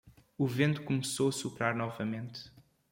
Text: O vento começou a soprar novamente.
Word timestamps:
O 0.35 0.47
vento 0.47 0.81
começou 0.81 1.29
a 1.29 1.31
soprar 1.31 1.75
novamente. 1.75 2.51